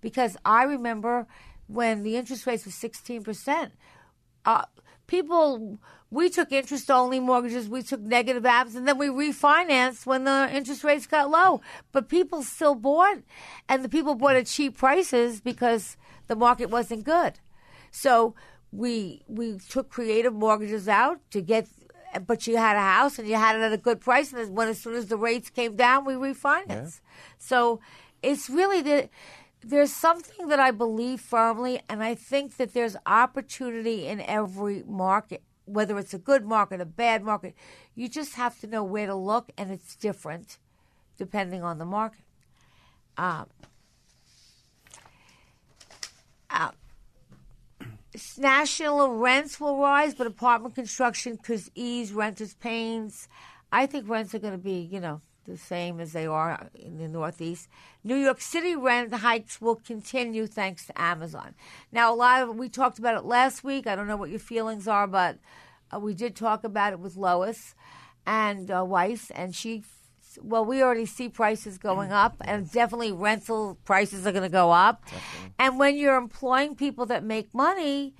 [0.02, 1.26] Because I remember
[1.68, 3.70] when the interest rates were 16%,
[4.44, 4.64] uh,
[5.06, 5.78] people,
[6.10, 10.50] we took interest only mortgages, we took negative apps, and then we refinanced when the
[10.52, 11.62] interest rates got low.
[11.92, 13.22] But people still bought,
[13.70, 17.40] and the people bought at cheap prices because the market wasn't good.
[17.90, 18.34] So
[18.72, 21.68] we we took creative mortgages out to get,
[22.26, 24.68] but you had a house and you had it at a good price, and when
[24.68, 26.68] as soon as the rates came down, we refinanced.
[26.68, 27.10] Yeah.
[27.38, 27.80] So
[28.22, 29.08] it's really the
[29.62, 35.42] there's something that I believe firmly, and I think that there's opportunity in every market,
[35.64, 37.54] whether it's a good market, a bad market.
[37.94, 40.58] You just have to know where to look, and it's different
[41.16, 42.20] depending on the market.
[43.16, 43.46] Um,
[46.48, 46.70] uh,
[48.38, 53.28] national rents will rise, but apartment construction could ease renters' pains.
[53.70, 56.98] I think rents are going to be, you know, the same as they are in
[56.98, 57.68] the Northeast.
[58.04, 61.54] New York City rent hikes will continue thanks to Amazon.
[61.90, 63.86] Now, a lot of we talked about it last week.
[63.86, 65.38] I don't know what your feelings are, but
[65.92, 67.74] uh, we did talk about it with Lois
[68.26, 69.82] and uh, Weiss, and she.
[70.42, 74.70] Well, we already see prices going up, and definitely rental prices are going to go
[74.70, 75.04] up.
[75.04, 75.54] Definitely.
[75.58, 78.14] And when you're employing people that make money,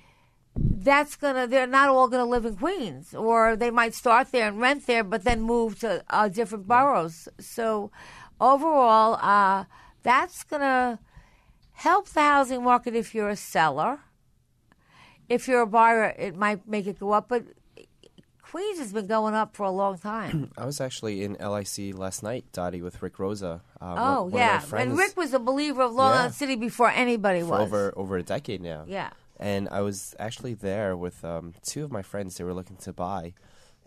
[0.55, 4.59] that's gonna they're not all gonna live in Queens, or they might start there and
[4.59, 7.27] rent there, but then move to uh, different boroughs.
[7.39, 7.91] So
[8.39, 9.65] overall, uh,
[10.03, 10.99] that's gonna
[11.73, 13.99] help the housing market if you're a seller.
[15.27, 17.43] If you're a buyer, it might make it go up, but
[18.51, 20.51] Queens has been going up for a long time.
[20.57, 23.61] I was actually in LIC last night, Dottie, with Rick Rosa.
[23.79, 26.33] Uh, oh one, one yeah, and Rick was a believer of Long Island.
[26.33, 27.61] City before anybody for was.
[27.61, 28.85] Over over a decade now.
[28.87, 32.37] Yeah and I was actually there with um, two of my friends.
[32.37, 33.33] They were looking to buy,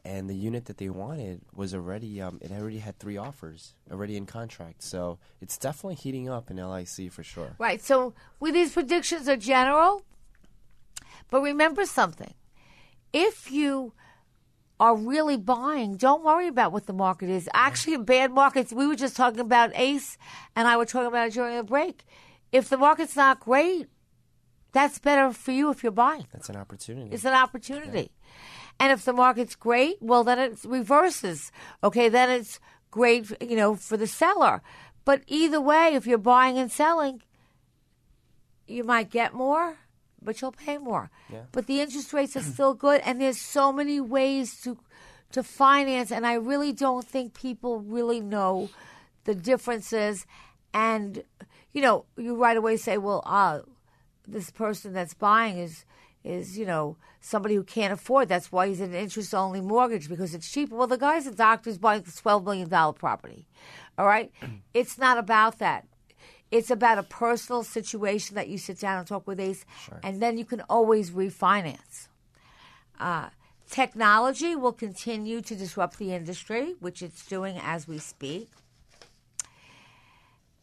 [0.05, 4.16] and the unit that they wanted was already um, it already had three offers already
[4.16, 4.83] in contract.
[4.83, 7.55] So it's definitely heating up in LIC for sure.
[7.59, 7.83] Right.
[7.83, 10.03] So with these predictions are general,
[11.31, 12.33] but remember something:
[13.12, 13.92] if you
[14.83, 17.49] are really buying, don't worry about what the market is.
[17.55, 20.18] Actually, in bad markets, we were just talking about Ace,
[20.57, 22.03] and I were talking about it during the break.
[22.51, 23.87] If the market's not great,
[24.73, 26.27] that's better for you if you're buying.
[26.33, 27.14] That's an opportunity.
[27.14, 28.11] It's an opportunity.
[28.11, 28.33] Yeah.
[28.81, 31.53] And if the market's great, well, then it reverses.
[31.85, 32.59] Okay, then it's
[32.90, 34.62] great, you know, for the seller.
[35.05, 37.23] But either way, if you're buying and selling,
[38.66, 39.77] you might get more,
[40.25, 41.11] but you'll pay more.
[41.31, 41.43] Yeah.
[41.53, 44.79] But the interest rates are still good, and there's so many ways to
[45.33, 48.69] to finance, and I really don't think people really know
[49.25, 50.27] the differences.
[50.75, 51.25] And
[51.73, 53.61] you know, you right away say, "Well, uh,
[54.27, 55.85] this person that's buying is
[56.25, 58.29] is you know somebody who can't afford.
[58.29, 60.77] That's why he's in an interest only mortgage because it's cheaper.
[60.77, 63.47] Well, the guy's a doctor who's buying a twelve million dollar property.
[63.99, 64.31] All right,
[64.75, 65.87] it's not about that.
[66.53, 69.99] It's about a personal situation that you sit down and talk with Ace, sure.
[70.03, 72.09] and then you can always refinance.
[73.01, 73.31] Uh,
[73.71, 78.51] technology will continue to disrupt the industry, which it's doing as we speak.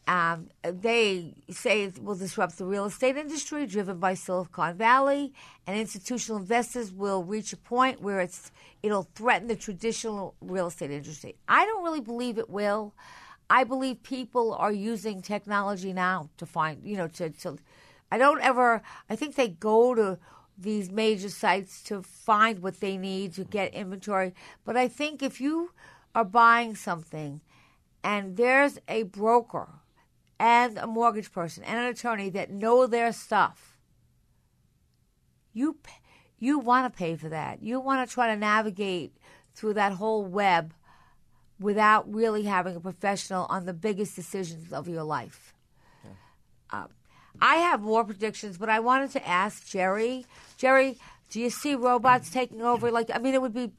[0.07, 5.33] Um, they say it will disrupt the real estate industry driven by Silicon Valley,
[5.65, 8.51] and institutional investors will reach a point where it's
[8.83, 11.35] it'll threaten the traditional real estate industry.
[11.47, 12.93] I don't really believe it will.
[13.49, 17.57] I believe people are using technology now to find, you know, to, to
[18.11, 18.81] I don't ever.
[19.09, 20.19] I think they go to
[20.57, 24.33] these major sites to find what they need to get inventory.
[24.65, 25.71] But I think if you
[26.13, 27.41] are buying something
[28.03, 29.69] and there's a broker
[30.39, 33.77] and a mortgage person and an attorney that know their stuff,
[35.53, 35.77] you
[36.37, 37.61] you want to pay for that.
[37.61, 39.17] You want to try to navigate
[39.53, 40.73] through that whole web
[41.59, 45.53] without really having a professional on the biggest decisions of your life.
[46.71, 46.85] Uh,
[47.41, 50.25] I have more predictions, but I wanted to ask Jerry.
[50.57, 50.97] Jerry,
[51.29, 52.91] do you see robots taking over?
[52.91, 53.71] Like, I mean, it would be.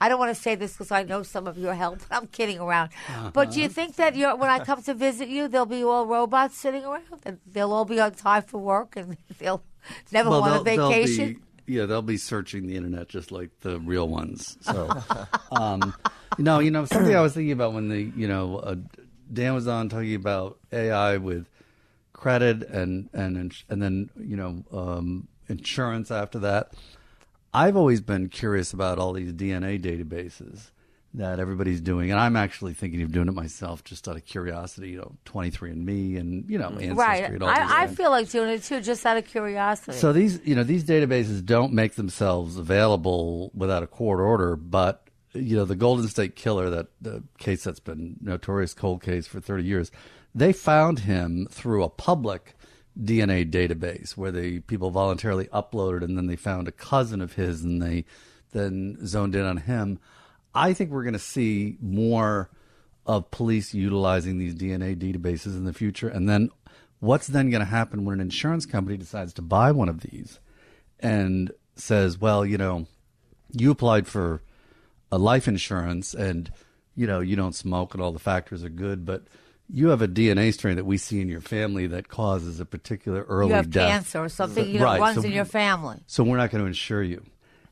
[0.00, 2.00] I don't want to say this because I know some of your help.
[2.10, 2.90] I'm kidding around.
[3.32, 6.56] But do you think that when I come to visit you, there'll be all robots
[6.58, 9.62] sitting around, and they'll all be on time for work, and they'll
[10.12, 11.42] never well, want a vacation?
[11.68, 14.56] Yeah, they'll be searching the internet just like the real ones.
[14.62, 14.90] So,
[15.52, 15.94] um,
[16.38, 18.76] no, you know, something I was thinking about when the, you know, uh,
[19.32, 21.46] Dan was on talking about AI with
[22.18, 26.72] credit and and and then you know um, insurance after that.
[27.54, 30.70] I've always been curious about all these DNA databases
[31.14, 34.90] that everybody's doing, and I'm actually thinking of doing it myself just out of curiosity.
[34.90, 37.42] You know, 23andMe and you know Ancestry right.
[37.42, 39.96] I, I feel like doing it too, just out of curiosity.
[39.96, 45.08] So these, you know, these databases don't make themselves available without a court order, but
[45.34, 49.40] you know, the Golden State Killer, that the case that's been notorious cold case for
[49.40, 49.90] 30 years,
[50.34, 52.54] they found him through a public
[53.00, 57.62] DNA database where the people voluntarily uploaded, and then they found a cousin of his,
[57.62, 58.04] and they
[58.52, 59.98] then zoned in on him.
[60.54, 62.50] I think we're going to see more
[63.06, 66.50] of police utilizing these DNA databases in the future, and then
[67.00, 70.40] what's then going to happen when an insurance company decides to buy one of these
[71.00, 72.86] and says, well, you know,
[73.52, 74.42] you applied for
[75.12, 76.50] a life insurance and,
[76.96, 79.22] you know, you don't smoke and all the factors are good, but
[79.70, 83.22] you have a DNA strain that we see in your family that causes a particular
[83.28, 83.90] early you have death.
[83.90, 85.98] cancer or something you know, Right, runs so- in your family.
[86.06, 87.24] So we're not going to insure you.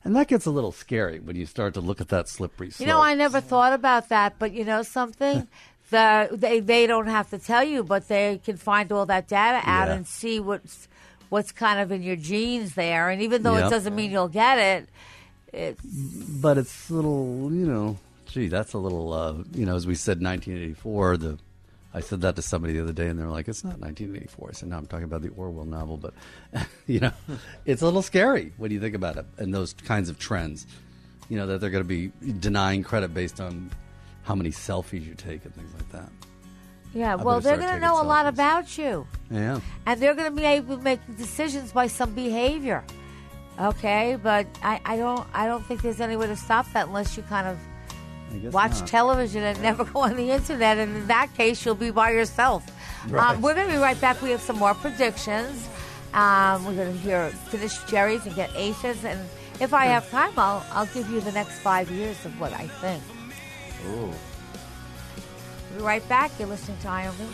[0.06, 2.86] And that gets a little scary when you start to look at that slippery slope.
[2.86, 5.48] You know, I never thought about that, but you know something?
[5.90, 9.58] the they they don't have to tell you, but they can find all that data
[9.68, 9.94] out Yeah.
[9.94, 10.86] and see what's
[11.28, 13.10] what's kind of in your genes there.
[13.10, 13.66] And even though Yep.
[13.66, 14.88] it doesn't mean you'll get it,
[15.52, 19.88] it's but it's a little, you know, gee, that's a little, uh, you know, as
[19.88, 21.16] we said, 1984.
[21.16, 21.38] The
[21.96, 24.52] I said that to somebody the other day, and they're like, "It's not 1984." I
[24.52, 26.12] said, "No, I'm talking about the Orwell novel." But
[26.86, 27.12] you know,
[27.64, 30.66] it's a little scary when you think about it, and those kinds of trends.
[31.28, 33.70] You know that they're going to be denying credit based on
[34.22, 36.10] how many selfies you take and things like that.
[36.94, 37.12] yeah.
[37.12, 39.60] I well, they're going to know a lot about you, Yeah.
[39.86, 42.84] and they're going to be able to make decisions by some behavior.
[43.58, 47.16] Okay, but I, I don't I don't think there's any way to stop that unless
[47.16, 47.58] you kind of
[48.50, 48.88] watch not.
[48.88, 50.78] television and never go on the internet.
[50.78, 52.64] And in that case, you'll be by yourself.
[53.08, 53.34] Right.
[53.34, 54.20] Um, we're going to be right back.
[54.22, 55.68] We have some more predictions.
[56.14, 59.04] Um, we're going to hear finish Jerry's and get Aces.
[59.04, 59.20] And
[59.60, 62.66] if I have time, I'll, I'll give you the next five years of what I
[62.66, 63.02] think.
[63.86, 64.12] Ooh.
[65.70, 66.30] We'll be right back.
[66.38, 67.28] You're listening to Eye on Real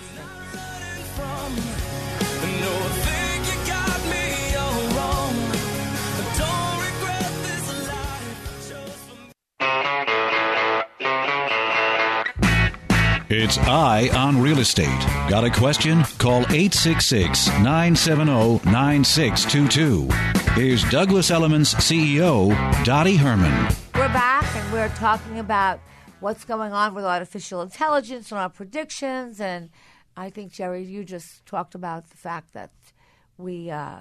[13.34, 15.00] It's Eye on Real Estate.
[15.30, 16.02] Got a question?
[16.18, 20.06] Call 866 970 9622.
[20.52, 22.50] Here's Douglas Elliman's CEO,
[22.84, 23.74] Dottie Herman.
[23.94, 25.80] We're back and we're talking about
[26.20, 29.40] what's going on with artificial intelligence and our predictions.
[29.40, 29.70] And
[30.14, 32.72] I think, Jerry, you just talked about the fact that
[33.38, 34.00] we uh,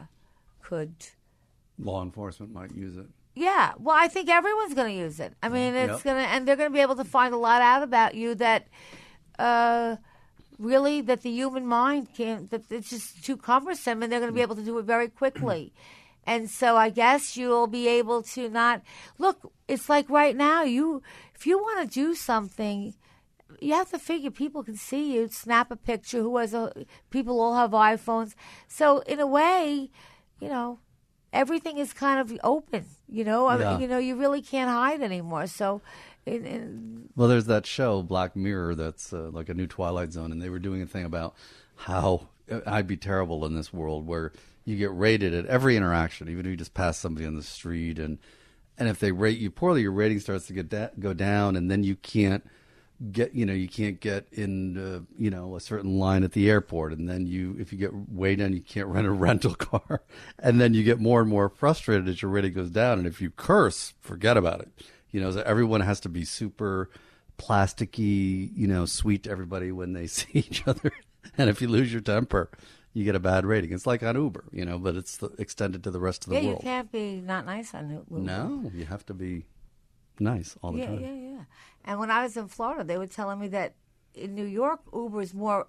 [0.61, 0.93] could.
[1.79, 3.05] Law enforcement might use it.
[3.33, 5.35] Yeah, well, I think everyone's going to use it.
[5.41, 6.03] I mean, it's Yep.
[6.03, 8.35] going to, and they're going to be able to find a lot out about you
[8.35, 8.67] that,
[9.41, 9.97] uh,
[10.59, 12.49] really, that the human mind can't.
[12.51, 15.09] That it's just too cumbersome, and they're going to be able to do it very
[15.09, 15.73] quickly.
[16.25, 18.81] And so, I guess you'll be able to not
[19.17, 19.51] look.
[19.67, 21.01] It's like right now, you
[21.35, 22.93] if you want to do something,
[23.59, 25.27] you have to figure people can see you.
[25.29, 26.21] Snap a picture.
[26.21, 26.71] Who has a?
[27.09, 28.35] People all have iPhones,
[28.67, 29.89] so in a way,
[30.39, 30.79] you know,
[31.33, 32.85] everything is kind of open.
[33.09, 35.47] You know, I mean, you know, you really can't hide anymore.
[35.47, 35.81] So,
[36.25, 40.31] in, in, Well, there's that show Black Mirror that's uh, like a new Twilight Zone,
[40.31, 41.35] and they were doing a thing about
[41.75, 44.31] how uh, I'd be terrible in this world where
[44.65, 47.99] you get rated at every interaction, even if you just pass somebody on the street,
[47.99, 48.19] and
[48.77, 51.69] and if they rate you poorly, your rating starts to get da- go down, and
[51.69, 52.43] then you can't
[53.11, 56.49] get you know you can't get in uh, you know a certain line at the
[56.49, 60.03] airport and then you if you get way down you can't rent a rental car
[60.37, 63.19] and then you get more and more frustrated as your rating goes down and if
[63.19, 64.69] you curse forget about it
[65.11, 66.89] you know everyone has to be super
[67.37, 70.91] plasticky you know sweet to everybody when they see each other
[71.37, 72.49] and if you lose your temper
[72.93, 75.83] you get a bad rating it's like on uber you know but it's the, extended
[75.83, 76.45] to the rest of the world.
[76.45, 78.03] yeah, you can't be not nice on it.
[78.09, 79.45] no you have to be
[80.19, 81.43] nice all the Yeah, time yeah, yeah.
[81.83, 83.73] And when I was in Florida, they were telling me that
[84.13, 85.67] in New York, Uber is more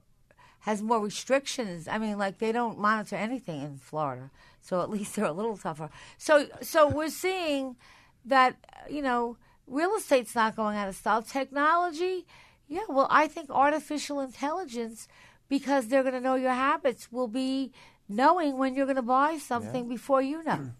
[0.61, 1.89] has more restrictions.
[1.89, 5.57] I mean, like they don't monitor anything in Florida, so at least they're a little
[5.57, 5.89] tougher.
[6.19, 7.77] So, so we're seeing
[8.25, 8.57] that
[8.89, 11.23] you know real estate's not going out of style.
[11.23, 12.27] Technology
[12.69, 15.09] Yeah, well, I think artificial intelligence,
[15.49, 17.73] because they're going to know your habits, will be
[18.09, 20.71] knowing when you're going to buy something before you know.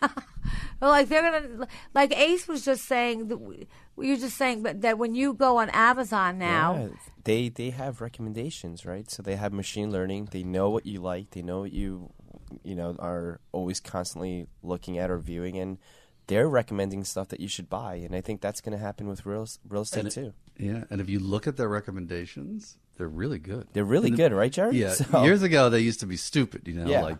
[0.00, 0.22] Mm.
[0.80, 3.28] Like they're gonna, like Ace was just saying.
[3.28, 3.66] That
[3.98, 6.88] you're just saying, but that when you go on Amazon now, Yeah,
[7.24, 9.10] they they have recommendations, right?
[9.10, 10.28] So they have machine learning.
[10.30, 11.30] They know what you like.
[11.30, 12.12] They know what you,
[12.62, 15.78] you know, are always constantly looking at or viewing, and
[16.28, 17.96] they're recommending stuff that you should buy.
[17.96, 20.32] And I think that's going to happen with real real estate And it- too.
[20.60, 23.68] Yeah, and if you look at their recommendations, they're really good.
[23.74, 24.76] They're really And good, right, Jerry?
[24.78, 27.02] Yeah, So- years ago they used to be stupid, you know, Yeah.
[27.02, 27.18] like.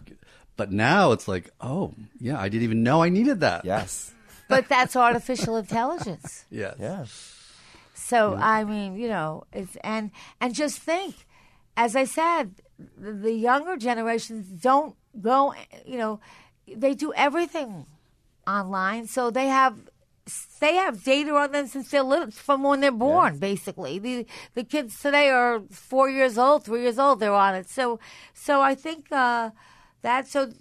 [0.57, 3.65] But now it's like, oh, yeah, I didn't even know I needed that.
[3.65, 4.13] Yes.
[4.49, 6.45] but that's artificial intelligence.
[6.51, 6.75] Yes.
[6.81, 7.05] Yeah.
[7.95, 11.15] So I mean, you know, it's and and just think,
[11.77, 12.55] as I said,
[12.97, 15.55] the, the younger generations don't go.
[15.87, 16.21] You know,
[16.67, 17.87] they do everything
[18.57, 19.77] online, so they have
[20.61, 23.39] they have data on them since they're little, from when they're born.
[23.39, 27.21] Basically, the the kids today are four years old, three years old.
[27.21, 27.69] They're on it.
[27.69, 27.99] So
[28.47, 29.51] so I think uh,
[30.03, 30.41] that so.
[30.47, 30.57] the-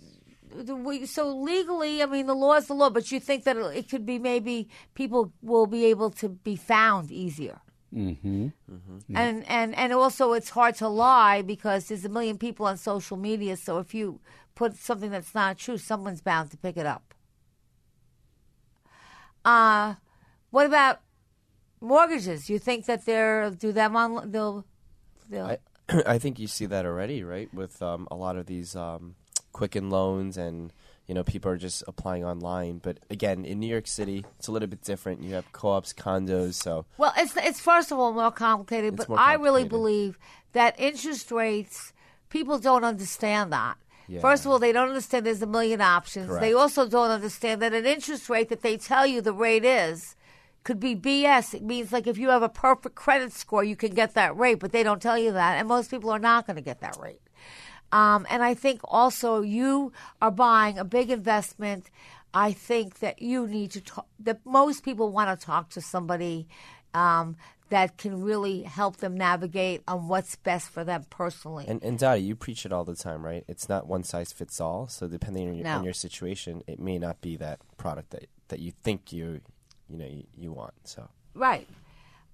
[1.17, 1.23] So
[1.53, 4.05] legally, I mean, the law is the law, but you think that it it could
[4.11, 4.55] be maybe
[5.01, 7.59] people will be able to be found easier.
[7.93, 8.47] Mm-hmm.
[9.23, 13.17] And, and and also it's hard to lie because there's a million people on social
[13.29, 13.55] media.
[13.57, 14.19] So if you
[14.55, 17.06] put something that's not true, someone's bound to pick it up.
[19.47, 19.95] Uh
[20.49, 20.99] what about
[21.79, 22.49] mortgages?
[22.49, 24.65] You think that they're do them on they'll
[25.29, 25.57] they'll I,
[26.05, 27.53] I think you see that already, right?
[27.53, 29.15] With um, a lot of these um,
[29.53, 30.71] Quicken loans, and
[31.07, 32.79] you know, people are just applying online.
[32.79, 35.23] But again, in New York City, it's a little bit different.
[35.23, 39.09] You have co-ops, condos, so Well, it's it's first of all more complicated, It's but
[39.09, 40.19] more I really believe
[40.51, 41.93] that interest rates
[42.29, 43.77] people don't understand that.
[44.07, 44.21] Yeah.
[44.21, 46.29] First of all, they don't understand there's a million options.
[46.39, 50.15] They also don't understand that an interest rate that they tell you the rate is
[50.63, 51.53] could be BS.
[51.53, 54.59] It means like if you have a perfect credit score, you can get that rate,
[54.59, 56.97] but they don't tell you that, and most people are not going to get that
[57.01, 57.21] rate.
[57.91, 61.89] Um, and I think also you are buying a big investment.
[62.33, 66.47] I think that you need to talk, that most people want to talk to somebody
[66.93, 67.37] um,
[67.69, 71.65] that can really help them navigate on what's best for them personally.
[71.67, 73.43] And, and Dottie, you preach it all the time, right?
[73.47, 74.87] It's not one size fits all.
[74.87, 75.77] So depending on your, No.
[75.77, 79.41] on your situation, it may not be that product that, that you think you,
[79.89, 80.73] you know, you, you want.
[80.85, 81.67] So right.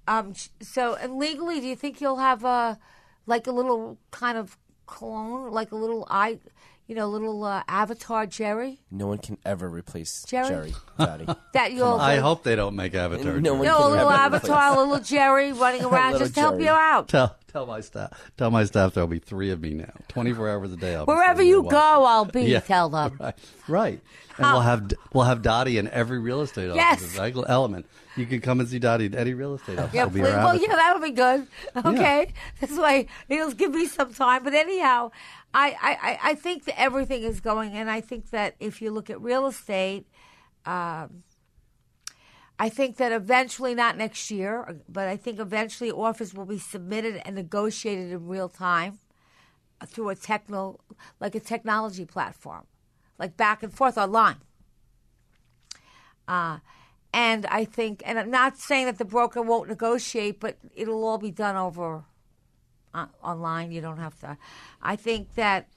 [0.07, 2.77] Um, so, and legally, do you think you'll have a,
[3.25, 6.39] like a little kind of clone, like a little eye,
[6.88, 8.79] you know, little uh, avatar Jerry?
[8.91, 10.47] no one can ever replace Jerry?
[10.49, 11.27] Jerry, Dottie.
[11.53, 11.93] That you'll.
[11.95, 13.39] I hope they don't make Avatar.
[13.39, 16.65] No one No, a little avatar, a little Jerry running around just to help Jerry.
[16.65, 17.07] you out.
[17.09, 19.91] Tell tell my staff tell my staff there'll be three of me now.
[20.07, 20.95] Twenty four hours a day.
[20.95, 22.07] I'll Wherever you go, watching.
[22.07, 22.51] I'll be.
[22.51, 22.59] Yeah.
[22.59, 23.17] Tell them.
[23.19, 23.36] Right,
[23.67, 24.01] right.
[24.38, 27.15] And we'll have we'll have Dottie in every real estate office.
[27.15, 27.43] Yes.
[27.47, 27.86] element.
[28.15, 29.93] You can come and see Dottie in any real estate office.
[29.93, 30.29] Yeah, It'll be please.
[30.34, 31.47] Well, yeah, that'll be good.
[31.75, 34.43] Okay, that's why it'll give me some time.
[34.43, 35.11] But anyhow,
[35.54, 39.10] I, I, I- think that everything is going, and I think that if you look
[39.10, 40.08] at real estate,
[40.66, 41.24] um,
[42.60, 47.22] I think that eventually, not next year, but I think eventually offers will be submitted
[47.26, 48.99] and negotiated in real time
[49.86, 50.80] through a techno,
[51.20, 52.66] like a technology platform,
[53.20, 54.38] like back and forth online.
[56.28, 56.60] Uh,
[57.14, 61.18] and I think, and I'm not saying that the broker won't negotiate, but it'll all
[61.18, 62.06] be done over
[62.93, 63.71] uh, online.
[63.71, 64.37] You don't have to.
[64.81, 65.67] I think that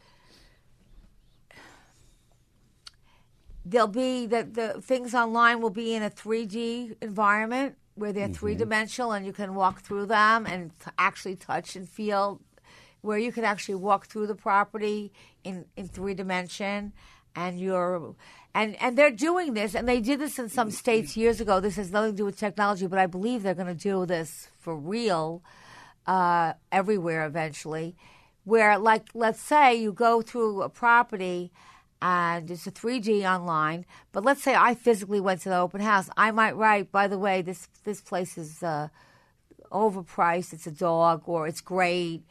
[3.64, 8.54] there'll be that the things online will be in a 3D environment where they're three
[8.54, 12.40] dimensional and you can walk through them and t- actually touch and feel
[13.00, 15.12] where you can actually walk through the property
[15.44, 16.92] in, in three dimension
[17.34, 18.14] and you're
[18.54, 21.76] and and they're doing this and they did this in some states years ago this
[21.76, 24.76] has nothing to do with technology but i believe they're going to do this for
[24.76, 25.42] real
[26.06, 27.96] uh, everywhere eventually
[28.46, 31.50] where like let's say you go through a property
[32.00, 36.08] and it's a 3D online, but let's say I physically went to the open house,
[36.16, 38.88] I might write, by the way, this this place is uh,
[39.70, 42.22] overpriced, it's a dog, or it's great.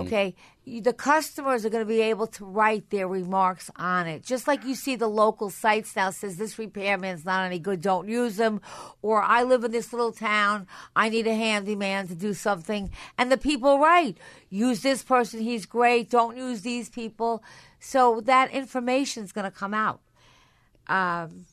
[0.00, 0.34] Okay,
[0.64, 4.46] you, the customers are going to be able to write their remarks on it, just
[4.46, 8.36] like you see the local sites now says this repairman's not any good, don't use
[8.36, 8.60] them,
[9.02, 13.30] or I live in this little town, I need a handyman to do something, and
[13.30, 14.18] the people write,
[14.50, 17.42] use this person, he's great, don't use these people.
[17.80, 20.00] So that information is going to come out.
[20.86, 21.46] Um,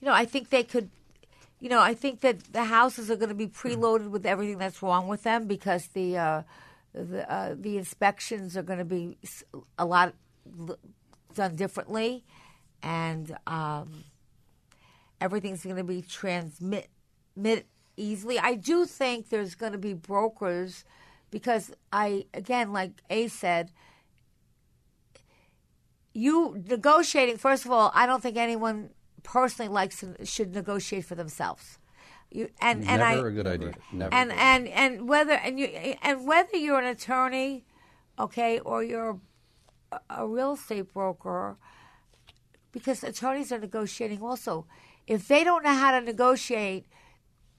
[0.00, 0.90] you know, I think they could.
[1.64, 4.82] You know, I think that the houses are going to be preloaded with everything that's
[4.82, 6.42] wrong with them because the uh,
[6.92, 9.16] the, uh, the inspections are going to be
[9.78, 10.12] a lot
[11.34, 12.22] done differently,
[12.82, 14.04] and um,
[15.22, 16.90] everything's going to be transmit
[17.34, 18.38] mit, easily.
[18.38, 20.84] I do think there's going to be brokers
[21.30, 23.70] because I again, like Ace said,
[26.12, 27.38] you negotiating.
[27.38, 28.90] First of all, I don't think anyone
[29.24, 31.78] personally likes to, should negotiate for themselves.
[32.30, 33.74] You, and and Never I a good idea.
[33.92, 34.14] Never.
[34.14, 37.64] and and and whether and you and whether you're an attorney,
[38.18, 39.18] okay, or you're
[39.92, 41.56] a, a real estate broker,
[42.72, 44.66] because attorneys are negotiating also.
[45.06, 46.86] If they don't know how to negotiate,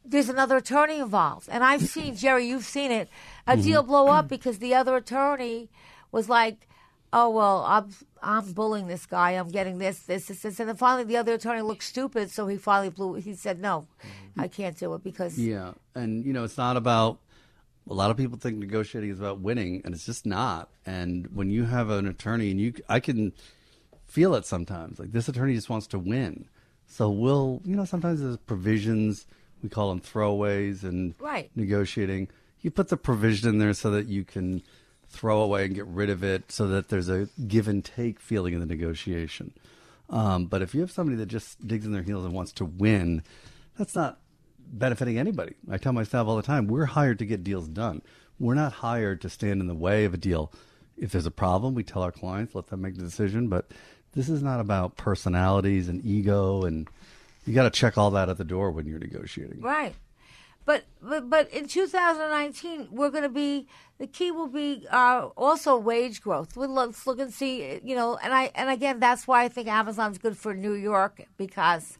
[0.03, 1.47] there's another attorney involved.
[1.49, 3.07] And I've seen Jerry, you've seen it,
[3.47, 3.61] a mm-hmm.
[3.61, 4.29] deal blow up mm-hmm.
[4.29, 5.69] because the other attorney
[6.11, 6.67] was like,
[7.17, 7.87] "Oh well, I'm
[8.21, 9.31] I'm bullying this guy.
[9.31, 12.45] I'm getting this, this, this, this." And then finally, the other attorney looked stupid, so
[12.47, 13.13] he finally blew.
[13.15, 14.41] He said, "No, mm-hmm.
[14.41, 17.19] I can't do it because Yeah, and you know, it's not about.
[17.87, 20.69] A lot of people think negotiating is about winning, and it's just not.
[20.87, 23.31] And when you have an attorney, and you, I can
[24.07, 24.97] feel it sometimes.
[24.99, 26.49] Like this attorney just wants to win,
[26.87, 29.27] so we'll, you know, sometimes there's provisions.
[29.61, 31.49] We call them throwaways, and Right.
[31.55, 32.27] negotiating.
[32.61, 34.63] You put the provision in there so that you can
[35.15, 38.53] throw away and get rid of it, so that there's a give and take feeling
[38.53, 39.53] in the negotiation.
[40.09, 42.65] Um, but if you have somebody that just digs in their heels and wants to
[42.65, 43.23] win,
[43.77, 44.19] that's not
[44.57, 45.55] benefiting anybody.
[45.71, 48.01] I tell my staff all the time, we're hired to get deals done.
[48.39, 50.51] We're not hired to stand in the way of a deal.
[50.97, 53.47] If there's a problem, we tell our clients, let them make the decision.
[53.47, 53.71] But
[54.13, 56.87] this is not about personalities and ego, and
[57.45, 59.61] you got to check all that at the door when you're negotiating.
[59.61, 59.95] Right.
[60.65, 63.67] But but but in 2019, we're going to be
[63.99, 66.57] the key will be uh, also wage growth.
[66.57, 69.67] Well, let's look and see, you know, and I and again that's why I think
[69.67, 71.99] Amazon's good for New York because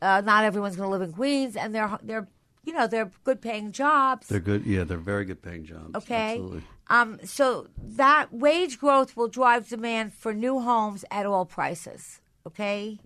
[0.00, 2.28] uh, not everyone's going to live in Queens, and they're they're
[2.64, 4.28] you know they're good paying jobs.
[4.28, 4.64] They're good.
[4.64, 5.94] Yeah, they're very good paying jobs.
[5.96, 6.34] Okay.
[6.34, 6.62] Absolutely.
[6.88, 12.20] Um, so that wage growth will drive demand for new homes at all prices.
[12.46, 13.00] Okay.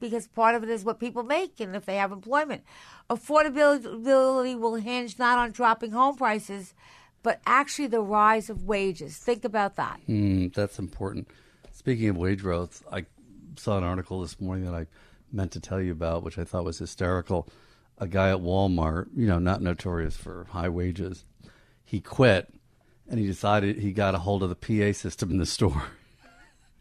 [0.00, 2.64] Because part of it is what people make and if they have employment.
[3.10, 6.74] Affordability will hinge not on dropping home prices,
[7.22, 9.16] but actually the rise of wages.
[9.16, 10.00] Think about that.
[10.08, 11.28] Mm, that's important.
[11.72, 13.06] Speaking of wage growth, I
[13.56, 14.86] saw an article this morning that I
[15.32, 17.48] meant to tell you about, which I thought was hysterical.
[17.98, 21.24] A guy at Walmart, you know, not notorious for high wages,
[21.84, 22.52] he quit
[23.08, 25.82] and he decided he got a hold of the PA system in the store.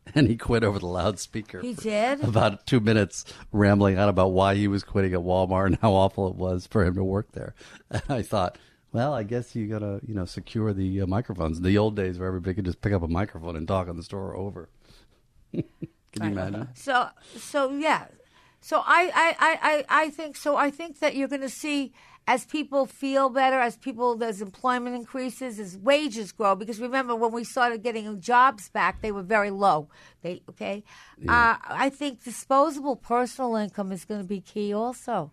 [0.15, 1.61] and he quit over the loudspeaker.
[1.61, 2.23] He did?
[2.23, 6.27] About two minutes rambling on about why he was quitting at Walmart and how awful
[6.27, 7.55] it was for him to work there.
[7.89, 8.57] And I thought,
[8.91, 11.61] well, I guess you got to, you know, secure the uh, microphones.
[11.61, 14.03] The old days where everybody could just pick up a microphone and talk on the
[14.03, 14.69] store over.
[15.53, 15.63] Can
[16.21, 16.69] you imagine?
[16.75, 18.05] So so yeah.
[18.61, 21.91] So I, I, I, I, I think so I think that you're gonna see
[22.25, 27.31] as people feel better, as people as employment increases, as wages grow, because remember when
[27.33, 29.89] we started getting jobs back, they were very low.
[30.21, 30.83] They okay.
[31.27, 35.31] Uh, I think disposable personal income is gonna be key also.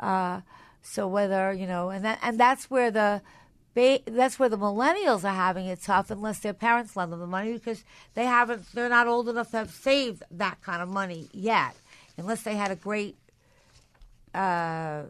[0.00, 0.40] Uh,
[0.82, 3.22] so whether you know, and that and that's where the
[3.74, 7.26] ba- that's where the millennials are having it tough unless their parents lend them the
[7.26, 7.84] money because
[8.14, 11.76] they haven't they're not old enough to have saved that kind of money yet
[12.16, 13.16] unless they had a great
[14.34, 15.02] uh,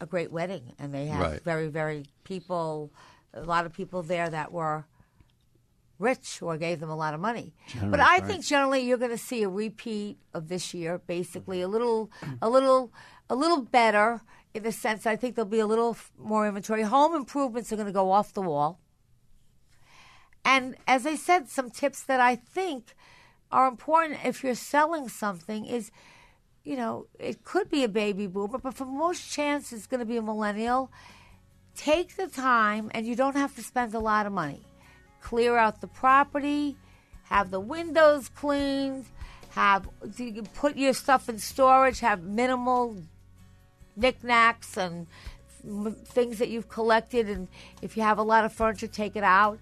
[0.00, 1.42] a great wedding and they had Right.
[1.44, 2.92] very very people
[3.32, 4.86] a lot of people there that were
[5.98, 7.54] rich or gave them a lot of money.
[7.82, 11.64] but I think generally you're going to see a repeat of this year, basically a
[11.64, 11.72] mm-hmm.
[11.72, 12.10] little,
[12.42, 12.92] a little,
[13.30, 14.20] a little better
[14.54, 15.06] in the sense.
[15.06, 16.82] I think there'll be a little more inventory.
[16.82, 18.80] Home improvements are going to go off the wall.
[20.44, 22.94] And as I said, some tips that I think
[23.50, 25.90] are important if you're selling something is,
[26.66, 30.04] you know, it could be a baby boomer, but for most chance it's going to
[30.04, 30.90] be a millennial.
[31.76, 34.62] Take the time, and you don't have to spend a lot of money.
[35.20, 36.76] Clear out the property,
[37.24, 39.04] have the windows cleaned,
[39.50, 39.88] have
[40.18, 42.96] you can put your stuff in storage, have minimal
[43.94, 45.06] knickknacks and
[46.04, 47.28] things that you've collected.
[47.28, 47.46] And
[47.80, 49.60] if you have a lot of furniture, take it out.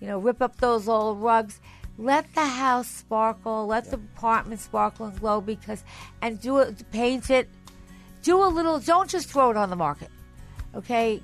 [0.00, 1.60] You know, rip up those old rugs.
[1.98, 3.66] Let the house sparkle.
[3.66, 5.82] Let the apartment sparkle and glow because,
[6.20, 7.48] and do it, paint it.
[8.22, 8.78] Do a little.
[8.78, 10.10] Don't just throw it on the market.
[10.74, 11.22] Okay,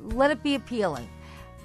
[0.00, 1.08] let it be appealing.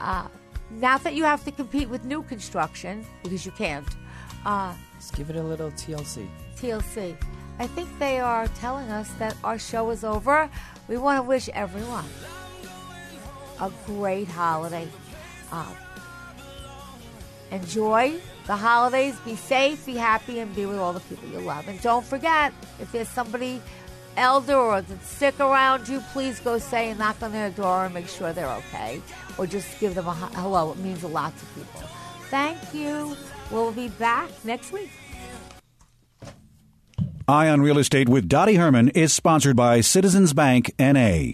[0.02, 0.28] Uh,
[0.72, 3.88] not that you have to compete with new construction because you can't.
[4.46, 6.28] Uh, Just give it a little TLC.
[6.56, 7.16] TLC.
[7.60, 10.50] I think they are telling us that our show is over.
[10.88, 12.06] We want to wish everyone
[13.60, 14.88] a great holiday.
[15.52, 15.66] Uh,
[17.52, 19.16] enjoy the holidays.
[19.26, 21.68] Be safe, be happy, and be with all the people you love.
[21.68, 23.62] And don't forget, if there's somebody
[24.18, 27.94] elder or that's sick around you, please go say and knock on their door and
[27.94, 29.02] make sure they're okay.
[29.38, 30.72] Or just give them a hello.
[30.72, 31.82] It means a lot to people.
[32.30, 33.16] Thank you.
[33.52, 34.90] We'll be back next week.
[37.28, 41.34] Eye on Real Estate with Dottie Herman is sponsored by Citizens Bank NA.